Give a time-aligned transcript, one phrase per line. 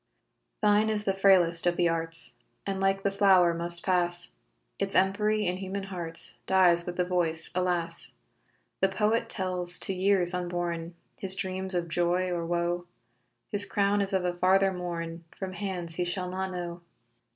[0.63, 2.33] Thine is the frailest of the arts
[2.65, 4.33] And like the flower must pass;
[4.79, 8.15] Its empery in human hearts Dies with the voice, alas!
[8.79, 12.87] The poet tells to years unborn His dreams of joy or woe;
[13.49, 16.81] His crown is of a farther morn, From hands he shall not know.